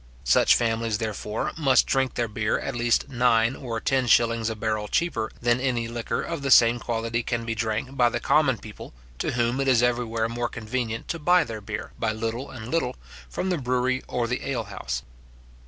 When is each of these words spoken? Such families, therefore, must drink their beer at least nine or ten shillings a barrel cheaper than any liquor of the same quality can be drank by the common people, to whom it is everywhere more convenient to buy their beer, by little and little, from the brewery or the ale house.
Such 0.23 0.55
families, 0.55 0.97
therefore, 0.97 1.51
must 1.57 1.85
drink 1.85 2.15
their 2.15 2.27
beer 2.27 2.57
at 2.57 2.73
least 2.75 3.07
nine 3.09 3.55
or 3.55 3.79
ten 3.79 4.07
shillings 4.07 4.49
a 4.49 4.55
barrel 4.55 4.87
cheaper 4.87 5.29
than 5.43 5.59
any 5.61 5.87
liquor 5.87 6.23
of 6.23 6.41
the 6.41 6.49
same 6.49 6.79
quality 6.79 7.21
can 7.21 7.45
be 7.45 7.53
drank 7.53 7.95
by 7.95 8.09
the 8.09 8.19
common 8.19 8.57
people, 8.57 8.95
to 9.19 9.33
whom 9.33 9.59
it 9.61 9.67
is 9.67 9.83
everywhere 9.83 10.27
more 10.27 10.49
convenient 10.49 11.07
to 11.09 11.19
buy 11.19 11.43
their 11.43 11.61
beer, 11.61 11.91
by 11.99 12.13
little 12.13 12.49
and 12.49 12.69
little, 12.71 12.95
from 13.29 13.51
the 13.51 13.59
brewery 13.59 14.01
or 14.07 14.25
the 14.25 14.43
ale 14.49 14.63
house. 14.73 15.03